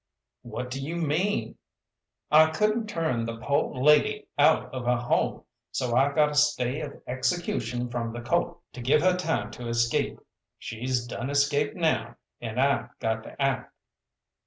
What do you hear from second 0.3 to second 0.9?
"What do